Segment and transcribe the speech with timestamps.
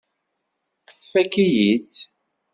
[1.01, 1.95] Tfakk-iyi-tt.